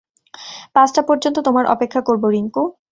পাঁচটা 0.75 1.01
পর্যন্ত 1.01 1.37
তোমার 1.39 1.65
অপেক্ষা 1.65 2.01
করব, 2.01 2.23
রিংকু। 2.27 2.63